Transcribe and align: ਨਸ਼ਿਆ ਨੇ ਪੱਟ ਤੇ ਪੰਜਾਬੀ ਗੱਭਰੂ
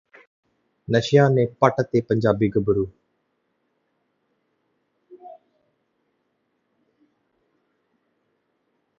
ਨਸ਼ਿਆ 0.87 1.27
ਨੇ 1.29 1.45
ਪੱਟ 1.59 1.81
ਤੇ 1.81 2.01
ਪੰਜਾਬੀ 2.01 2.49
ਗੱਭਰੂ 2.49 2.85